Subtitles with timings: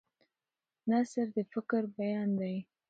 [0.89, 2.55] نثر د فکر بیان دی.